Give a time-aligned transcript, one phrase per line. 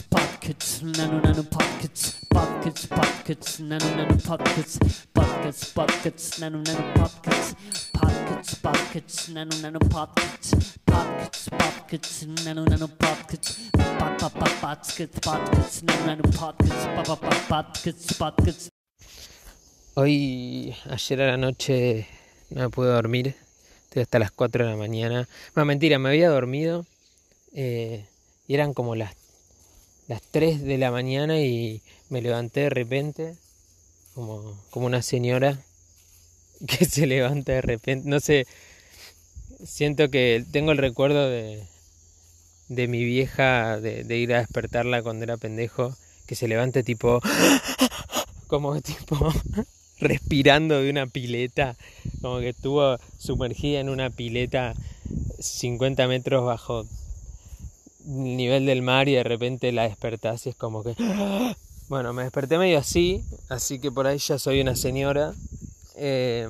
[0.00, 4.78] pockets, nano nano pockets, pockets, pockets, nano nano pockets,
[5.12, 7.54] pockets, pockets, nano nano pockets,
[7.92, 16.86] pockets, pockets, nano nano pockets, pockets, pockets, nano nano pockets, pockets, pockets, nano nano pockets,
[17.06, 18.68] pop pop pockets, pockets.
[19.94, 22.06] Hoy, ayer a la noche
[22.50, 23.34] no me pude dormir,
[23.84, 25.28] estoy hasta las 4 de la mañana.
[25.54, 26.86] No, mentira, me había dormido
[27.52, 28.06] eh,
[28.46, 29.14] y eran como las,
[30.12, 33.34] las 3 de la mañana y me levanté de repente,
[34.14, 35.58] como, como una señora
[36.66, 38.06] que se levanta de repente.
[38.10, 38.46] No sé,
[39.64, 41.66] siento que tengo el recuerdo de,
[42.68, 47.22] de mi vieja, de, de ir a despertarla cuando era pendejo, que se levante tipo,
[48.48, 49.32] como tipo
[49.98, 51.74] respirando de una pileta,
[52.20, 54.74] como que estuvo sumergida en una pileta
[55.38, 56.86] 50 metros bajo
[58.04, 60.94] nivel del mar y de repente la despertás y es como que...
[61.88, 65.34] Bueno, me desperté medio así, así que por ahí ya soy una señora.
[65.96, 66.48] Eh,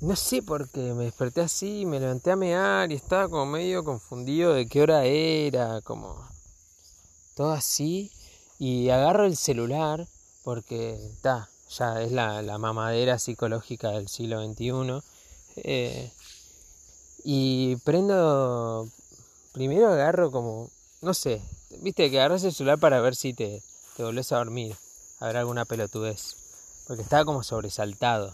[0.00, 3.84] no sé por qué me desperté así, me levanté a mear y estaba como medio
[3.84, 6.16] confundido de qué hora era, como
[7.34, 8.10] todo así.
[8.58, 10.06] Y agarro el celular
[10.44, 15.00] porque está, ya es la, la, mamadera psicológica del siglo XXI.
[15.56, 16.12] Eh,
[17.24, 18.88] y prendo,
[19.58, 20.70] primero agarro como,
[21.02, 21.42] no sé,
[21.82, 23.60] viste que agarras el celular para ver si te,
[23.96, 24.76] te volvés a dormir,
[25.18, 26.36] a ver alguna pelotudez,
[26.86, 28.32] porque estaba como sobresaltado.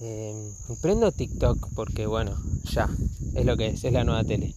[0.00, 2.88] Eh, prendo TikTok porque bueno, ya,
[3.34, 4.54] es lo que es, es la nueva tele.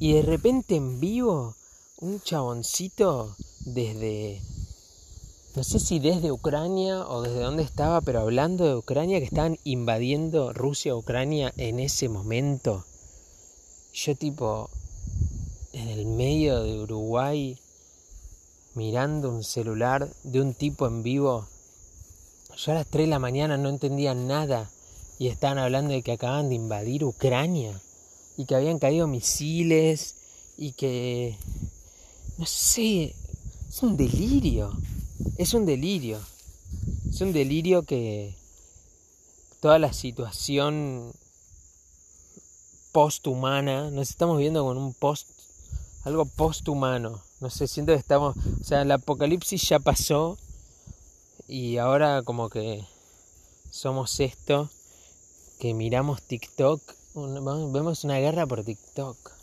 [0.00, 1.54] Y de repente en vivo,
[1.98, 4.40] un chaboncito desde
[5.54, 9.58] no sé si desde Ucrania o desde dónde estaba, pero hablando de Ucrania, que estaban
[9.64, 12.86] invadiendo Rusia Ucrania en ese momento.
[13.92, 14.70] Yo tipo,
[15.74, 17.58] en el medio de Uruguay,
[18.74, 21.46] mirando un celular de un tipo en vivo,
[22.56, 24.70] yo a las 3 de la mañana no entendía nada
[25.18, 27.78] y estaban hablando de que acaban de invadir Ucrania
[28.36, 30.14] y que habían caído misiles
[30.56, 31.36] y que...
[32.38, 33.14] No sé,
[33.68, 34.72] es un delirio
[35.36, 36.20] es un delirio.
[37.08, 38.34] Es un delirio que
[39.60, 41.12] toda la situación
[42.92, 45.28] posthumana, nos estamos viendo con un post,
[46.04, 47.22] algo posthumano.
[47.40, 50.38] No sé, siento que estamos, o sea, el apocalipsis ya pasó
[51.48, 52.84] y ahora como que
[53.70, 54.70] somos esto,
[55.58, 56.80] que miramos TikTok,
[57.14, 59.34] vemos una guerra por TikTok.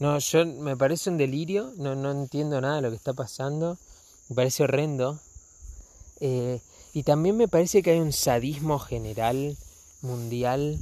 [0.00, 3.78] No, yo me parece un delirio, no, no entiendo nada de lo que está pasando.
[4.28, 5.18] Me parece horrendo.
[6.20, 6.60] Eh,
[6.92, 9.56] y también me parece que hay un sadismo general,
[10.00, 10.78] mundial,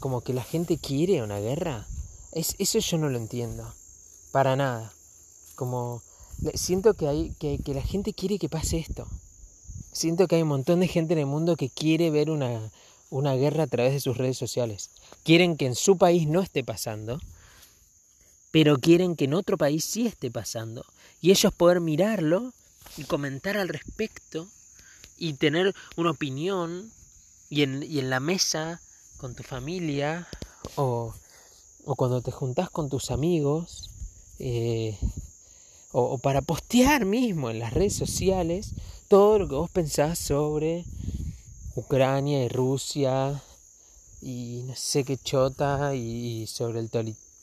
[0.00, 1.86] como que la gente quiere una guerra.
[2.32, 3.72] Es, eso yo no lo entiendo.
[4.32, 4.92] Para nada.
[5.56, 6.02] Como
[6.54, 9.06] siento que, hay, que, la gente quiere que pase esto.
[9.92, 12.70] Siento que hay un montón de gente en el mundo que quiere ver una,
[13.10, 14.90] una guerra a través de sus redes sociales.
[15.24, 17.20] Quieren que en su país no esté pasando,
[18.50, 20.84] pero quieren que en otro país sí esté pasando.
[21.20, 22.52] Y ellos poder mirarlo
[22.96, 24.48] y comentar al respecto
[25.18, 26.90] y tener una opinión
[27.50, 28.80] y en, y en la mesa
[29.18, 30.26] con tu familia
[30.76, 31.12] o,
[31.84, 33.89] o, cuando te juntás con tus amigos
[34.40, 34.96] eh,
[35.92, 38.70] o, para postear mismo en las redes sociales
[39.08, 40.84] todo lo que vos pensás sobre
[41.74, 43.42] Ucrania y Rusia
[44.22, 46.90] y no sé qué chota y, sobre el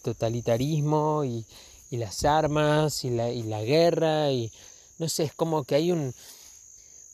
[0.02, 1.46] totalitarismo y,
[1.92, 4.52] las armas y la, y la guerra y
[4.98, 6.14] no sé, es como que hay un...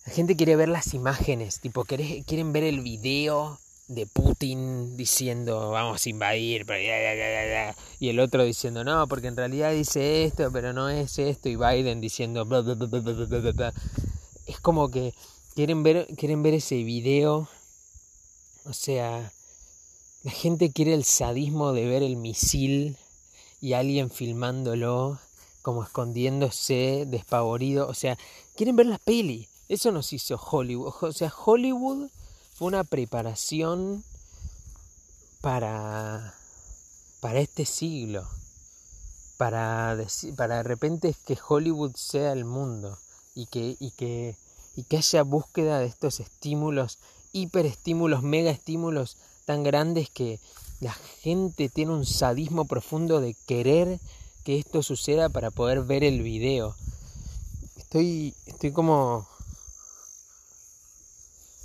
[0.06, 3.60] La gente quiere ver las imágenes, tipo, quieren ver el video
[3.96, 6.66] de Putin diciendo vamos a invadir,
[8.00, 11.56] y el otro diciendo no, porque en realidad dice esto, pero no es esto, y
[11.56, 12.48] Biden diciendo
[14.46, 15.14] es como que
[15.56, 17.48] quieren ver, quieren ver ese video,
[18.66, 19.32] o sea,
[20.24, 22.98] la gente quiere el sadismo de ver el misil
[23.60, 25.20] y alguien filmándolo
[25.62, 27.88] como escondiéndose, despavorido.
[27.88, 28.18] O sea,
[28.56, 29.48] quieren ver la peli.
[29.68, 30.94] Eso nos hizo Hollywood.
[31.02, 32.10] O sea, Hollywood
[32.64, 34.04] una preparación
[35.42, 36.34] para,
[37.20, 38.28] para este siglo.
[39.38, 39.98] Para,
[40.38, 42.98] para de repente que Hollywood sea el mundo
[43.36, 44.38] y que, y que,
[44.76, 47.00] y que haya búsqueda de estos estímulos,
[47.34, 50.40] hiperestímulos, mega estímulos tan grandes que
[50.80, 54.00] la gente tiene un sadismo profundo de querer
[54.46, 56.76] que esto suceda para poder ver el video.
[57.76, 59.28] Estoy, estoy como...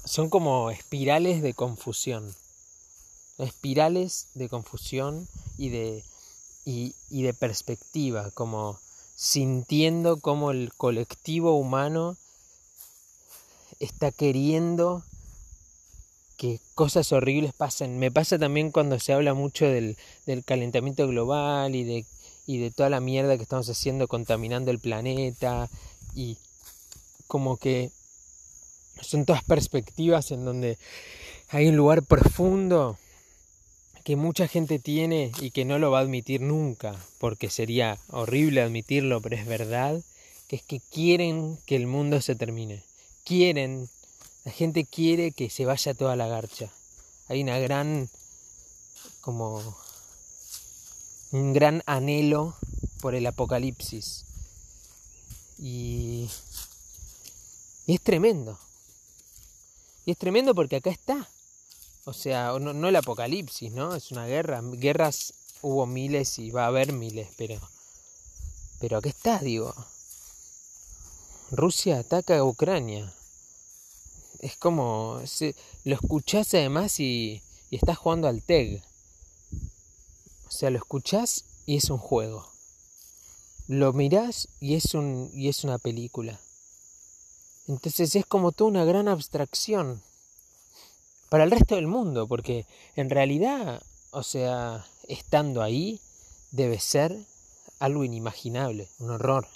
[0.08, 2.34] Son como espirales de confusión.
[3.36, 5.28] Espirales de confusión
[5.58, 6.02] y de,
[6.64, 8.30] y, de perspectiva.
[8.30, 8.78] Como
[9.14, 12.16] sintiendo cómo el colectivo humano
[13.80, 15.02] está queriendo
[16.38, 17.98] que cosas horribles pasen.
[17.98, 22.06] Me pasa también cuando se habla mucho del, del calentamiento global y de,
[22.46, 25.68] y de toda la mierda que estamos haciendo contaminando el planeta
[26.14, 26.38] y
[27.26, 27.90] como que
[29.00, 30.78] son todas perspectivas en donde
[31.50, 32.98] hay un lugar profundo
[34.04, 38.62] que mucha gente tiene y que no lo va a admitir nunca, porque sería horrible
[38.62, 40.00] admitirlo, pero es verdad,
[40.46, 42.82] que es que quieren que el mundo se termine.
[43.24, 43.88] Quieren,
[44.44, 46.72] la gente quiere que se vaya toda la garcha.
[47.28, 48.08] Hay una gran,
[49.20, 49.76] como,
[51.30, 52.56] un gran anhelo
[53.02, 54.24] por el apocalipsis.
[55.58, 56.30] Y,
[57.86, 58.58] y es tremendo.
[60.08, 61.28] Y es tremendo porque acá está.
[62.06, 63.94] O sea, no, el apocalipsis, ¿no?
[63.94, 64.62] Es una guerra.
[64.62, 67.60] Guerras hubo miles y va a haber miles, pero.
[68.80, 69.74] Pero acá está, digo.
[71.50, 73.12] Rusia ataca a Ucrania.
[74.38, 75.20] Es como.
[75.84, 78.82] lo escuchás además y, y estás jugando al TEG.
[80.46, 82.48] O sea, lo escuchás y es un juego.
[83.66, 86.40] Lo mirás y es, un, y es una película.
[87.68, 90.02] Entonces es como toda una gran abstracción
[91.28, 92.66] para el resto del mundo, porque
[92.96, 96.00] en realidad, o sea, estando ahí,
[96.50, 97.14] debe ser
[97.78, 99.46] algo inimaginable, un horror,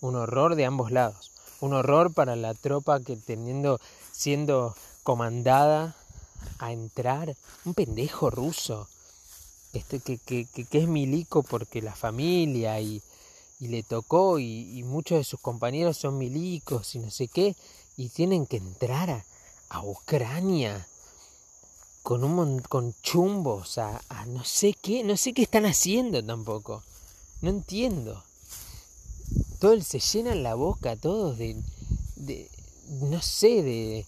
[0.00, 3.78] un horror de ambos lados, un horror para la tropa que teniendo,
[4.10, 5.96] siendo comandada
[6.58, 7.36] a entrar,
[7.66, 8.88] un pendejo ruso,
[9.74, 13.02] este, que, que, que, es milico porque la familia y,
[13.60, 17.56] y le tocó y, muchos de sus compañeros son milicos y no sé qué,
[17.96, 19.24] y tienen que entrar a,
[19.68, 20.86] a Ucrania
[22.02, 26.82] con un con chumbos a, no sé qué, no sé qué están haciendo tampoco.
[27.40, 28.22] No entiendo.
[29.58, 31.56] Todos se llenan la boca, todos de,
[32.16, 32.50] de
[33.00, 34.06] no sé, de,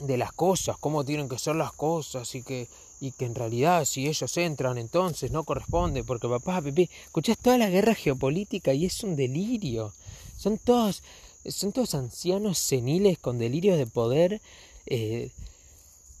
[0.00, 2.68] de las cosas, cómo tienen que ser las cosas y que
[3.00, 7.58] y que en realidad si ellos entran entonces no corresponde porque papá, Pepe, escuchás toda
[7.58, 9.92] la guerra geopolítica y es un delirio.
[10.36, 11.02] Son todos,
[11.46, 14.40] son todos ancianos seniles con delirios de poder,
[14.86, 15.30] eh,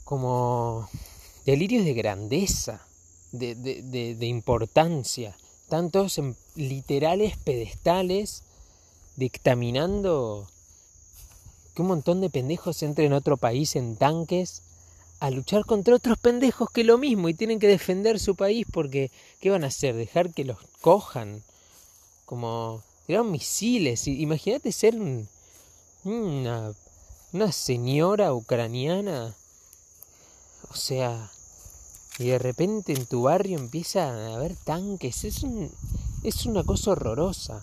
[0.04, 0.88] como
[1.44, 2.86] delirios de grandeza,
[3.32, 5.36] de, de, de, de importancia.
[5.68, 8.42] Tantos en literales pedestales
[9.16, 10.46] dictaminando
[11.74, 14.62] que un montón de pendejos entren en otro país en tanques
[15.20, 19.10] a luchar contra otros pendejos que lo mismo y tienen que defender su país porque
[19.40, 19.94] ¿qué van a hacer?
[19.94, 21.42] ¿Dejar que los cojan?
[22.24, 24.06] Como tiraron misiles.
[24.08, 24.96] Imagínate ser
[26.04, 26.72] una,
[27.32, 29.34] una señora ucraniana.
[30.70, 31.30] O sea,
[32.18, 35.24] y de repente en tu barrio empieza a haber tanques.
[35.24, 35.70] Es, un,
[36.24, 37.62] es una cosa horrorosa.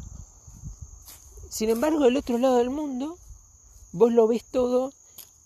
[1.49, 3.17] Sin embargo, del otro lado del mundo,
[3.91, 4.91] vos lo ves todo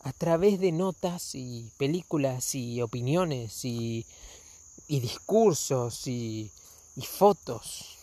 [0.07, 4.05] a través de notas y películas y opiniones y,
[4.87, 6.49] discursos y,
[6.95, 7.97] y fotos.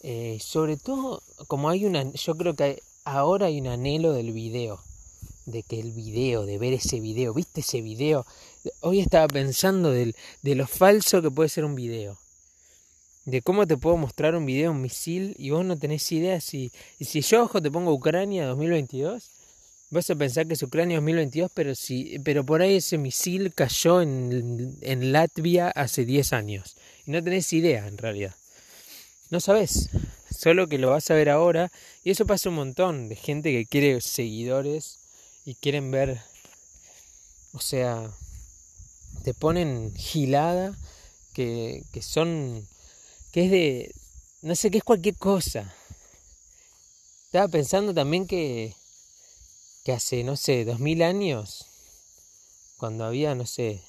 [0.00, 4.80] Eh, sobre todo, como hay una, yo creo que ahora hay un anhelo del video,
[5.46, 8.26] de que el video, de ver ese video, ¿viste ese video?
[8.80, 12.18] Hoy estaba pensando del, de lo falso que puede ser un video.
[13.26, 16.72] De cómo te puedo mostrar un video, un misil, y vos no tenés idea si,
[17.00, 19.30] si yo, ojo, te pongo Ucrania 2022,
[19.94, 24.02] Vas a pensar que es Ucrania 2022, pero sí, pero por ahí ese misil cayó
[24.02, 26.74] en, en Latvia hace 10 años.
[27.06, 28.34] Y no tenés idea, en realidad.
[29.30, 29.90] No sabes.
[30.36, 31.70] Solo que lo vas a ver ahora.
[32.02, 34.98] Y eso pasa un montón de gente que quiere seguidores
[35.44, 36.20] y quieren ver.
[37.52, 38.10] O sea,
[39.22, 40.76] te ponen gilada
[41.34, 42.66] que, que son.
[43.30, 43.94] que es de.
[44.42, 45.72] no sé, que es cualquier cosa.
[47.26, 48.74] Estaba pensando también que
[49.84, 51.66] que hace, no sé, dos mil años,
[52.78, 53.82] cuando había, no sé,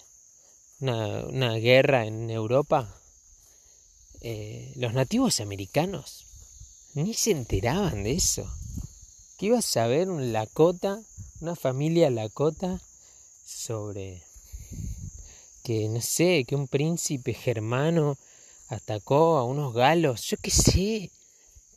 [0.82, 2.94] una, una guerra en Europa,
[4.20, 6.26] eh, los nativos americanos
[6.96, 8.50] ni se enteraban de eso.
[9.38, 11.02] ¿Qué iba a saber un Lakota,
[11.42, 12.82] una familia Lakota,
[13.46, 14.24] sobre
[15.64, 18.18] que, no sé, que un príncipe germano
[18.68, 20.24] atacó a unos galos?
[20.24, 21.12] Yo qué sé.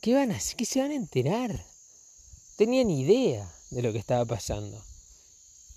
[0.01, 0.55] ¿Qué van a hacer?
[0.55, 1.65] ¿Qué se van a enterar?
[2.55, 4.83] Tenían idea de lo que estaba pasando.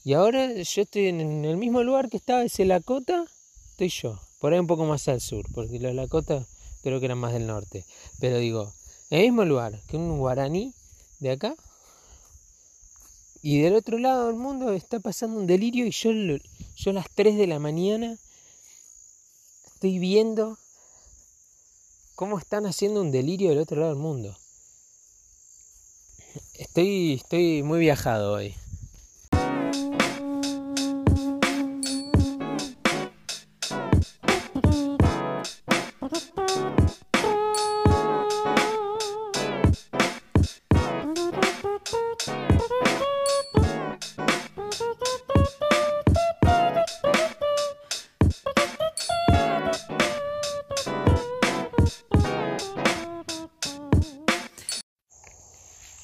[0.04, 3.24] Y ahora yo estoy en el mismo lugar que estaba ese Lakota,
[3.70, 6.46] estoy yo, por ahí un poco más al sur, porque los Lakota
[6.82, 7.84] creo que eran más del norte.
[8.18, 8.72] Pero digo,
[9.10, 10.74] en el mismo lugar que un guaraní
[11.20, 11.54] de acá,
[13.42, 17.10] y del otro lado del mundo está pasando un delirio y yo, yo a las
[17.10, 18.16] 3 de la mañana
[19.74, 20.58] estoy viendo
[22.14, 24.36] cómo están haciendo un delirio del otro lado del mundo.
[26.54, 28.54] Estoy, estoy muy viajado hoy.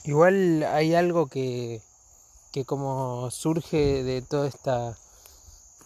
[0.09, 1.83] Igual hay algo que,
[2.51, 4.97] que como surge de toda esta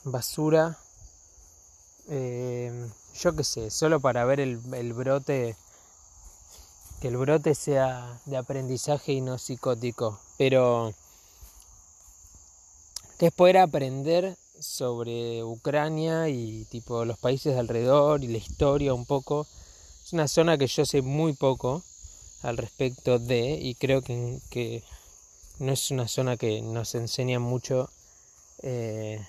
[0.04, 0.78] basura,
[2.08, 5.56] eh, yo qué sé, solo para ver el, el brote,
[7.00, 10.94] que el brote sea de aprendizaje y no psicótico, pero
[13.18, 18.94] que es poder aprender sobre Ucrania y tipo los países de alrededor y la historia
[18.94, 19.48] un poco.
[20.04, 21.82] Es una zona que yo sé muy poco
[22.42, 24.82] al respecto de y creo que, que
[25.58, 27.88] no es una zona que nos enseña mucho
[28.62, 29.20] eh,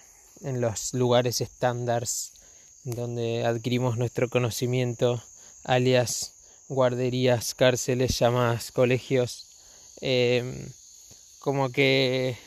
[0.42, 2.34] en los lugares estándares
[2.84, 5.24] donde adquirimos nuestro conocimiento,
[5.64, 6.34] alias
[6.68, 9.46] guarderías, cárceles, llamadas, colegios,
[10.02, 10.68] eh,
[11.40, 12.38] como que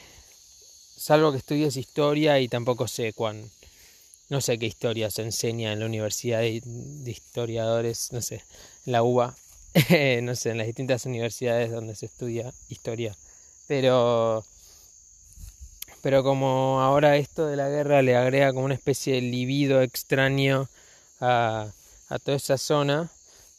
[0.97, 3.51] salvo que estudies historia y tampoco sé cuán,
[4.29, 8.43] no sé qué historia se enseña en la universidad de, de historiadores, no sé,
[8.85, 9.37] en la UBA,
[10.23, 13.15] no sé, en las distintas universidades donde se estudia historia.
[13.67, 14.45] Pero,
[16.03, 20.69] pero como ahora esto de la guerra le agrega como una especie de libido extraño
[21.21, 21.69] a,
[22.09, 23.11] a toda esa zona,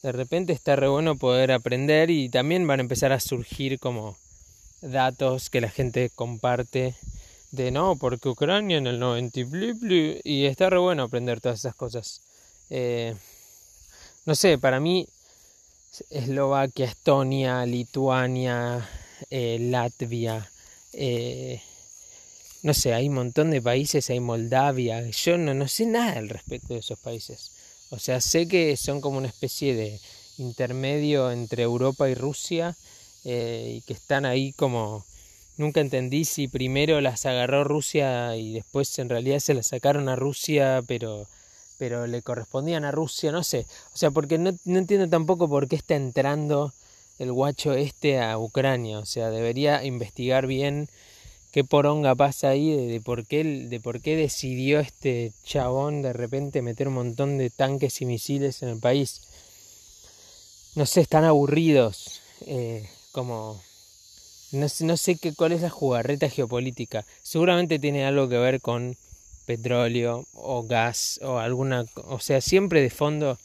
[0.01, 4.17] de repente está re bueno poder aprender y también van a empezar a surgir como
[4.81, 6.95] datos que la gente comparte
[7.51, 11.75] de no, porque Ucrania en el 90 y, y está re bueno aprender todas esas
[11.75, 12.21] cosas.
[12.69, 13.15] Eh,
[14.25, 15.07] no sé, para mí
[16.09, 18.87] Eslovaquia, Estonia, Lituania,
[19.29, 20.49] eh, Latvia,
[20.93, 21.61] eh,
[22.63, 26.29] no sé, hay un montón de países, hay Moldavia, yo no, no sé nada al
[26.29, 27.51] respecto de esos países.
[27.89, 29.99] O sea, sé que son como una especie de
[30.37, 32.75] intermedio entre Europa y Rusia
[33.23, 35.05] eh, y que están ahí como...
[35.57, 40.15] Nunca entendí si primero las agarró Rusia y después en realidad se las sacaron a
[40.15, 41.27] Rusia, pero
[41.77, 43.65] pero le correspondían a Rusia, no sé.
[43.93, 46.73] O sea, porque no, no, entiendo tampoco por qué está entrando
[47.19, 48.99] el guacho este a Ucrania.
[48.99, 50.89] O sea, debería investigar bien
[51.51, 56.13] qué poronga pasa ahí, de, de, por, qué, de por qué decidió este chabón de
[56.13, 59.21] repente meter un montón de tanques y misiles en el país.
[60.75, 62.21] No sé, están aburridos.
[62.45, 63.61] Eh, como...
[64.51, 67.05] No, no sé qué, cuál es la jugarreta geopolítica.
[67.21, 68.95] Seguramente tiene algo que ver con
[69.47, 73.39] petróleo o gas o alguna, o sea, siempre de fondo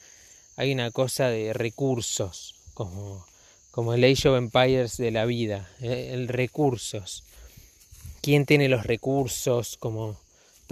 [0.56, 3.24] hay una cosa de recursos, como,
[3.70, 7.22] como el Age of Empires de la vida, eh, el, recursos.
[8.20, 9.76] ¿Quién tiene los recursos?
[9.78, 10.16] Como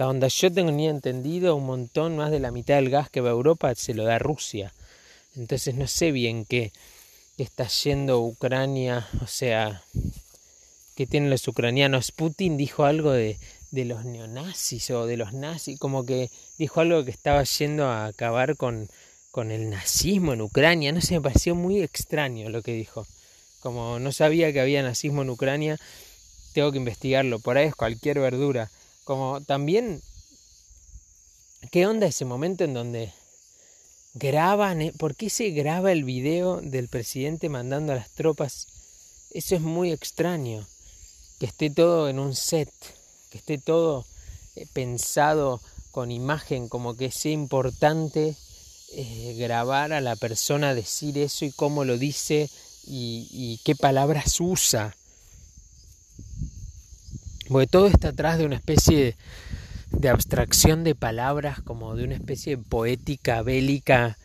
[0.01, 3.29] hasta donde yo ni entendido, un montón más de la mitad del gas que va
[3.29, 4.73] a Europa se lo da Rusia.
[5.35, 6.71] Entonces no sé bien qué,
[7.37, 9.83] qué está yendo Ucrania, o sea,
[10.95, 12.11] qué tienen los ucranianos.
[12.11, 13.37] Putin dijo algo de
[13.71, 18.05] de los neonazis o de los nazis, como que dijo algo que estaba yendo a
[18.05, 18.89] acabar con,
[19.31, 23.07] con el nazismo en Ucrania, no sé, me pareció muy extraño lo que dijo.
[23.61, 25.79] Como no sabía que había nazismo en Ucrania,
[26.53, 28.69] tengo que investigarlo, por ahí es cualquier verdura.
[29.05, 30.01] Como también,
[31.71, 33.13] ¿qué onda ese momento en donde
[34.13, 34.93] graban, eh?
[34.97, 38.67] ¿por qué se graba el video del presidente mandando a las tropas?
[39.31, 40.67] Eso es muy extraño,
[41.39, 42.69] que esté todo en un set
[43.31, 44.05] que esté todo
[44.55, 45.61] eh, pensado
[45.91, 48.35] con imagen, como que sea importante
[48.93, 52.49] eh, grabar a la persona decir eso y cómo lo dice
[52.85, 54.95] y, qué palabras usa.
[57.47, 59.15] Porque todo está atrás de una especie de,
[59.91, 64.17] de abstracción de palabras, como de una especie de poética bélica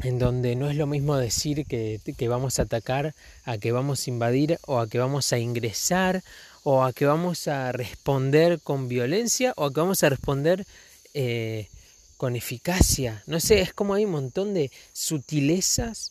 [0.00, 4.06] en donde no es lo mismo decir que, que, vamos a atacar a que vamos
[4.06, 6.22] a invadir o a que vamos a ingresar
[6.64, 10.66] o a que vamos a responder con violencia o a que vamos a responder
[11.12, 11.68] eh,
[12.16, 13.22] con eficacia.
[13.26, 16.10] No sé, es como hay un montón de sutilezas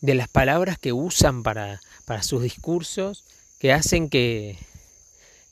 [0.00, 3.24] de las palabras que usan para, para sus discursos
[3.58, 4.58] que hacen que,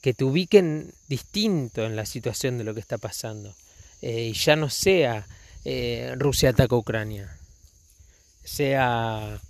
[0.02, 3.54] que te ubiquen distinto en la situación de lo que está pasando.
[4.02, 5.26] Eh, y ya no sea
[5.64, 7.36] eh, Rusia ataca a Ucrania,
[8.42, 9.40] sea,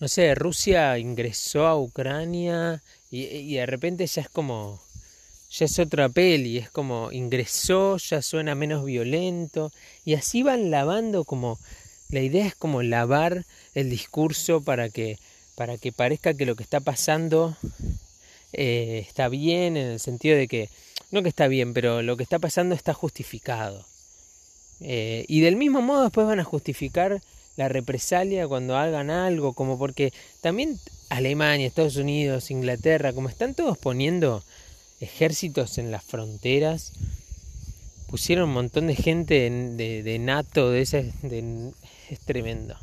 [0.00, 4.80] no sé, Rusia ingresó a Ucrania y, y, de repente ya es como,
[5.50, 9.72] ya es otra peli, es como ingresó, ya suena menos violento,
[10.04, 11.58] y así van lavando como
[12.10, 15.18] la idea es como lavar el discurso para que,
[15.54, 17.56] para que parezca que lo que está pasando
[18.52, 20.68] eh, está bien, en el sentido de que,
[21.10, 23.84] no que está bien, pero lo que está pasando está justificado.
[24.80, 27.22] Eh, y del mismo modo después van a justificar
[27.60, 30.78] la represalia cuando hagan algo, como porque también
[31.10, 34.42] Alemania, Estados Unidos, Inglaterra, como están todos poniendo
[34.98, 36.94] ejércitos en las fronteras,
[38.08, 41.12] pusieron un montón de gente de, de, NATO, de ese,
[42.08, 42.76] es tremendo.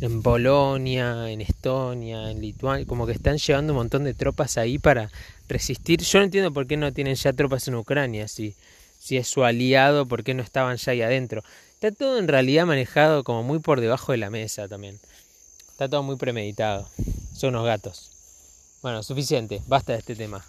[0.00, 4.78] En Polonia, en Estonia, en Lituania, como que están llevando un montón de tropas ahí
[4.78, 5.10] para
[5.46, 6.00] resistir.
[6.00, 8.54] Yo no entiendo por qué no tienen ya tropas en Ucrania, si,
[9.06, 11.44] si es su aliado, por qué no estaban ya ahí adentro.
[11.74, 14.98] Está todo en realidad manejado como muy por debajo de la mesa también.
[15.70, 16.88] Está todo muy premeditado.
[17.32, 18.10] Son unos gatos.
[18.82, 19.62] Bueno, suficiente.
[19.68, 20.44] Basta de este tema.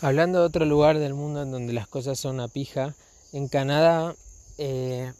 [0.00, 2.94] Hablando de otro lugar del mundo en donde las cosas son a pija,
[3.32, 4.14] en Canadá
[4.58, 5.12] eh,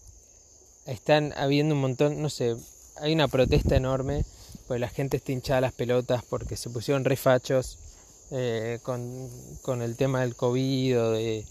[0.86, 2.56] están habiendo un montón, no sé,
[3.00, 4.24] hay una protesta enorme,
[4.66, 7.78] pues la gente está hinchada las pelotas porque se pusieron refachos
[8.30, 9.28] eh, con,
[9.62, 11.44] con, el tema del COVID o de,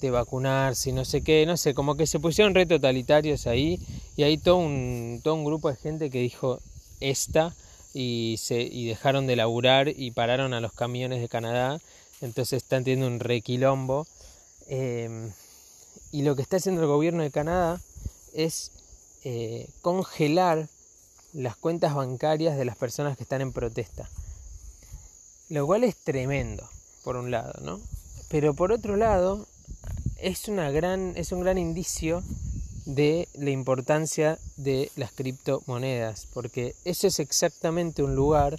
[0.00, 3.80] de, vacunarse no sé qué, no sé, como que se pusieron re totalitarios ahí
[4.16, 6.60] y hay todo un, todo un grupo de gente que dijo
[7.00, 7.54] esta
[7.94, 11.80] y, se, y dejaron de laburar y pararon a los camiones de Canadá,
[12.20, 14.06] entonces están teniendo un requilombo.
[14.68, 15.30] Eh,
[16.12, 17.80] y lo que está haciendo el gobierno de Canadá
[18.34, 18.72] es
[19.24, 20.68] eh, congelar
[21.32, 24.08] las cuentas bancarias de las personas que están en protesta.
[25.48, 26.68] Lo cual es tremendo,
[27.04, 27.80] por un lado, ¿no?
[28.28, 29.46] Pero por otro lado,
[30.18, 32.22] es, una gran, es un gran indicio
[32.84, 38.56] de la importancia de las criptomonedas, porque eso es exactamente un lugar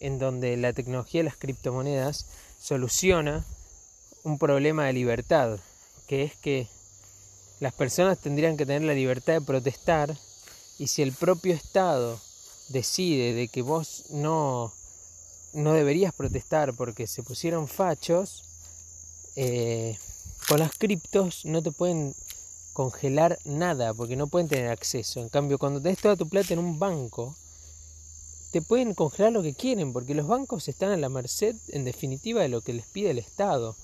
[0.00, 2.26] en donde la tecnología de las criptomonedas
[2.60, 3.44] soluciona
[4.22, 5.58] un problema de libertad,
[6.06, 6.68] que es que
[7.60, 10.16] las personas tendrían que tener la libertad de protestar
[10.78, 12.20] y si el propio Estado
[12.68, 14.72] decide de que vos no,
[15.52, 18.44] no deberías protestar porque se pusieron fachos,
[19.36, 19.98] eh,
[20.48, 22.14] con las criptos no te pueden
[22.72, 25.20] congelar nada porque no pueden tener acceso.
[25.20, 27.34] En cambio, cuando tenés toda tu plata en un banco,
[28.52, 32.40] te pueden congelar lo que quieren porque los bancos están a la merced, en definitiva,
[32.40, 33.74] de lo que les pide el Estado.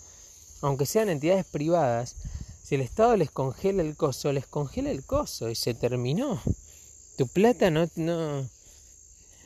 [0.60, 2.14] Aunque sean entidades privadas,
[2.64, 6.40] si el Estado les congela el coso, les congela el coso y se terminó.
[7.18, 8.40] Tu plata no, no,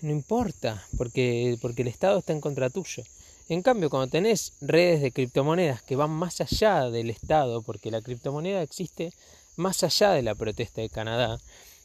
[0.03, 3.03] no importa, porque, porque el Estado está en contra tuyo.
[3.49, 8.03] En cambio, cuando tenés redes de criptomonedas que van más allá del Estado, porque la
[8.03, 9.13] criptomoneda existe
[9.57, 11.41] más allá de la protesta de Canadá,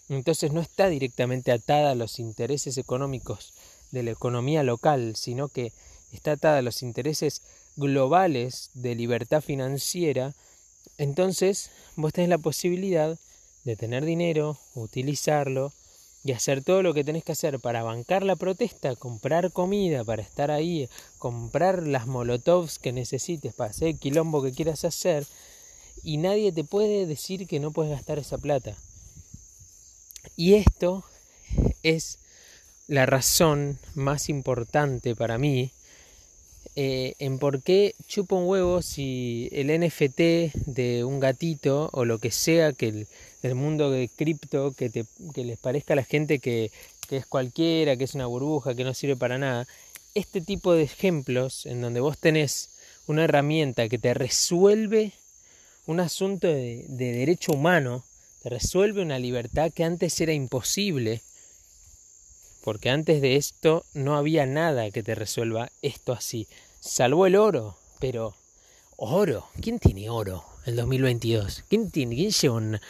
[0.10, 3.54] entonces no está directamente atada a los intereses económicos
[3.92, 5.72] de la economía local, sino que
[6.12, 7.42] está atada a los intereses
[7.76, 10.36] globales de libertad financiera,
[11.04, 13.18] entonces vos tenés la posibilidad
[13.64, 15.74] de tener dinero, utilizarlo
[16.24, 20.22] y hacer todo lo que tenés que hacer para bancar la protesta, comprar comida para
[20.22, 25.28] estar ahí, comprar las molotovs que necesites para hacer el quilombo que quieras hacer
[26.04, 28.76] y nadie te puede decir que no puedes gastar esa plata.
[30.36, 31.04] Y esto
[31.84, 32.20] es
[32.88, 35.72] la razón más importante para mí
[36.76, 42.18] eh, en por qué chupa un huevo si el NFT de un gatito o lo
[42.18, 43.06] que sea que
[43.44, 46.72] el, mundo de cripto que, que les parezca a la gente que,
[47.08, 49.68] que es cualquiera, que es una burbuja, que no sirve para nada.
[50.16, 52.70] Este tipo de ejemplos en donde vos tenés
[53.06, 55.12] una herramienta que te resuelve
[55.86, 58.04] un asunto de, de derecho humano,
[58.42, 61.22] te resuelve una libertad que antes era imposible
[62.64, 66.48] porque antes de esto no había nada que te resuelva esto así,
[66.80, 68.36] salvo el oro, pero
[68.96, 71.66] oro, ¿quién tiene oro en 2022?
[71.68, 72.82] ¿Quién tiene quién lleva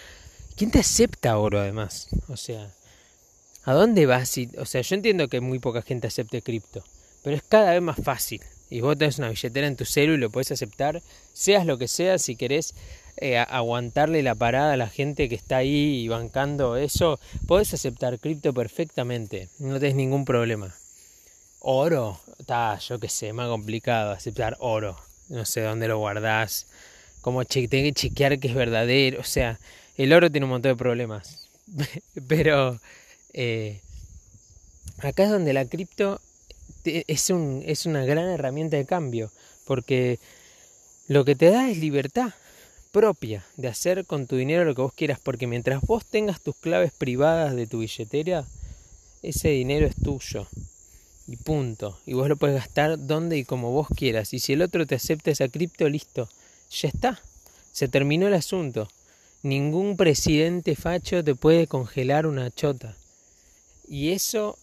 [0.55, 2.07] quién te acepta oro además?
[2.27, 2.71] O sea,
[3.63, 4.35] ¿a dónde vas?
[4.59, 6.83] o sea, yo entiendo que muy poca gente acepte cripto,
[7.23, 8.41] pero es cada vez más fácil.
[8.69, 11.01] Y vos tenés una billetera en tu celu y lo podés aceptar,
[11.33, 12.73] seas lo que seas, si querés
[13.17, 18.53] eh, aguantarle la parada a la gente que está ahí bancando eso, podés aceptar cripto
[18.53, 20.73] perfectamente, no tenés ningún problema.
[21.59, 24.97] Oro, está, yo qué sé, más complicado aceptar oro,
[25.29, 26.67] no sé dónde lo guardás,
[27.21, 29.59] como che tenés que chequear que es verdadero, o sea,
[29.95, 31.49] el oro tiene un montón de problemas,
[32.27, 32.79] pero
[33.33, 33.79] eh,
[34.99, 36.19] acá es donde la cripto
[36.83, 39.31] es, un, es una gran herramienta de cambio,
[39.65, 40.19] porque
[41.07, 42.33] lo que te da es libertad
[42.93, 46.55] propia de hacer con tu dinero lo que vos quieras, porque mientras vos tengas tus
[46.55, 48.45] claves privadas de tu billetera,
[49.23, 50.47] ese dinero es tuyo.
[51.27, 51.97] Y punto.
[52.05, 54.33] Y vos lo puedes gastar donde y como vos quieras.
[54.33, 56.29] Y si el otro te acepta esa cripto, listo.
[56.69, 57.21] Ya está.
[57.71, 58.87] Se terminó el asunto.
[59.41, 62.95] Ningún presidente facho te puede congelar una chota.
[63.87, 64.57] Y eso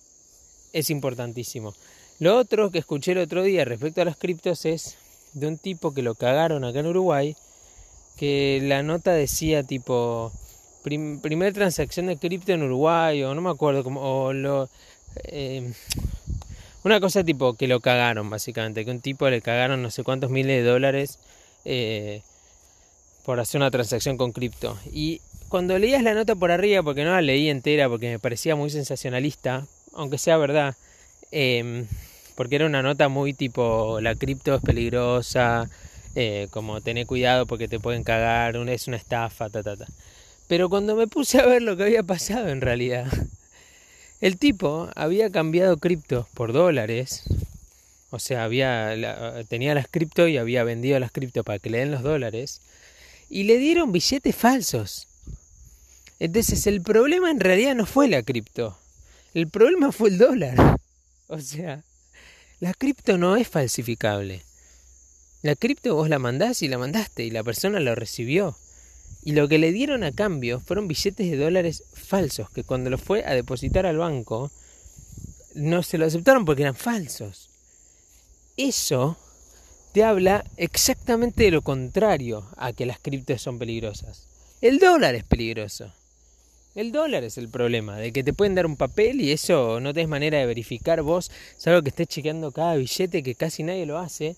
[0.72, 1.74] es importantísimo.
[2.18, 4.96] Lo otro que escuché el otro día respecto a las criptos es
[5.32, 7.34] de un tipo que lo cagaron acá en Uruguay,
[8.20, 10.30] que la nota decía tipo,
[10.82, 14.68] primer transacción de cripto en Uruguay, o no me acuerdo, como, o lo...
[15.24, 15.72] Eh,
[16.84, 20.30] una cosa tipo que lo cagaron básicamente, que un tipo le cagaron no sé cuántos
[20.30, 21.18] miles de dólares
[21.64, 22.20] eh,
[23.24, 24.78] por hacer una transacción con cripto.
[24.92, 28.54] Y cuando leías la nota por arriba, porque no la leí entera, porque me parecía
[28.54, 30.76] muy sensacionalista, aunque sea verdad,
[31.30, 31.86] em,
[32.34, 35.70] porque era una nota muy tipo, la cripto es peligrosa,
[36.14, 39.86] eh, como tener cuidado porque te pueden cagar, es una estafa, ta, ta, ta.
[40.48, 43.06] Pero cuando me puse a ver lo que había pasado en realidad,
[44.20, 47.22] el tipo había cambiado criptos por dólares,
[48.10, 48.96] o sea, había,
[49.48, 52.60] tenía las cripto y había vendido las cripto para que le den los dólares,
[53.28, 55.06] y le dieron billetes falsos.
[56.18, 58.76] Entonces el problema en realidad no fue la cripto,
[59.32, 60.76] el problema fue el dólar.
[61.32, 61.84] O sea,
[62.58, 64.42] la cripto no es falsificable.
[65.42, 68.56] La cripto vos la mandás y la mandaste y la persona lo recibió.
[69.22, 73.00] Y lo que le dieron a cambio fueron billetes de dólares falsos que cuando los
[73.00, 74.50] fue a depositar al banco
[75.54, 77.48] no se lo aceptaron porque eran falsos.
[78.56, 79.16] Eso
[79.92, 84.26] te habla exactamente de lo contrario a que las criptos son peligrosas.
[84.60, 85.92] El dólar es peligroso.
[86.74, 89.92] El dólar es el problema, de que te pueden dar un papel y eso no
[89.92, 91.30] tenés manera de verificar vos,
[91.64, 94.36] algo que estés chequeando cada billete que casi nadie lo hace.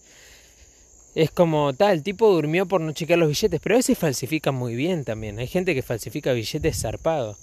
[1.15, 4.55] Es como tal, el tipo durmió por no chequear los billetes, pero a veces falsifican
[4.55, 5.39] muy bien también.
[5.39, 7.37] Hay gente que falsifica billetes zarpados.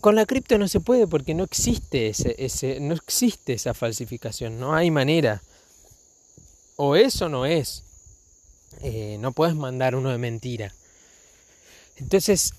[0.00, 4.58] Con la cripto no se puede porque no existe ese, ese, no existe esa falsificación,
[4.58, 5.42] no hay manera.
[6.76, 7.84] O eso no es.
[8.80, 10.74] Eh, no puedes mandar uno de mentira.
[11.96, 12.52] Entonces,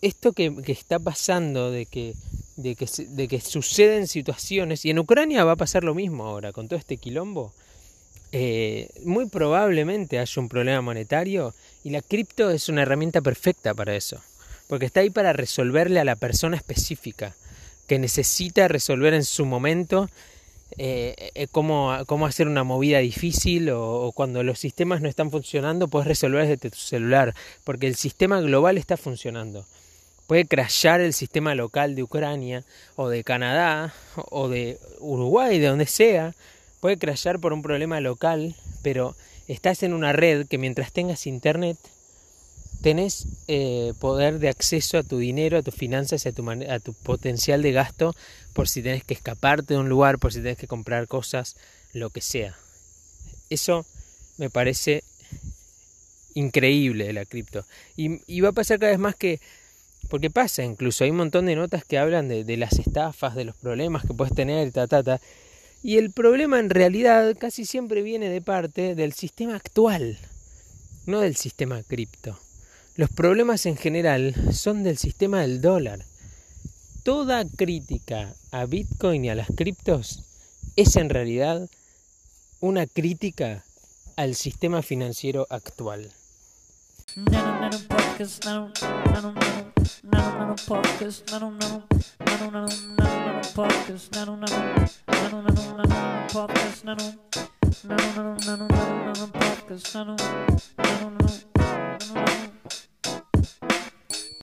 [0.00, 2.14] esto que, está pasando de que,
[2.56, 6.52] de, que, de que suceden situaciones, y en Ucrania va a pasar lo mismo ahora,
[6.52, 7.52] con todo este quilombo,
[8.32, 13.94] eh, muy probablemente haya un problema monetario y la cripto es una herramienta perfecta para
[13.94, 14.20] eso,
[14.68, 17.34] porque está ahí para resolverle a la persona específica
[17.86, 20.08] que necesita resolver en su momento
[20.78, 21.92] eh, eh, cómo,
[22.26, 26.76] hacer una movida difícil o, cuando los sistemas no están funcionando, puedes resolver desde tu
[26.76, 27.34] celular,
[27.64, 29.64] porque el sistema global está funcionando.
[30.26, 32.64] Puede crashear el sistema local de Ucrania
[32.96, 36.34] o de Canadá o de Uruguay, de donde sea.
[36.86, 39.16] Puede crashear por un problema local, pero
[39.48, 41.76] estás en una red que mientras tengas internet
[42.80, 46.78] tenés eh, poder de acceso a tu dinero, a tus finanzas y a tu, a
[46.78, 48.14] tu potencial de gasto
[48.52, 51.56] por si tenés que escaparte de un lugar, por si tenés que comprar cosas,
[51.92, 52.56] lo que sea.
[53.50, 53.84] Eso
[54.38, 55.02] me parece
[56.34, 57.66] increíble de la cripto.
[57.96, 59.40] Y, va a pasar cada vez más que,
[60.08, 63.56] porque pasa incluso, hay un montón de notas que hablan de, las estafas, de los
[63.56, 65.20] problemas que puedes tener, ta, ta, ta.
[65.82, 70.18] Y el problema en realidad casi siempre viene de parte del sistema actual,
[71.06, 72.38] no del sistema cripto.
[72.96, 76.04] Los problemas en general son del sistema del dólar
[77.06, 80.24] toda crítica a Bitcoin y a las criptos
[80.74, 81.70] es en realidad
[82.58, 83.64] una crítica
[84.16, 86.10] al sistema financiero actual.
[88.16, 91.62] cause I don't, I don't, I don't, I don't, I don't pop, cause I don't,
[91.62, 91.84] I don't,
[92.20, 95.54] I don't, I don't, I don't pop, cause I don't, I don't, I don't, I
[95.54, 99.32] don't, I don't pop, cause I don't, I don't, I don't, I don't, I don't
[99.34, 101.55] pop, cause I don't, I don't, I don't.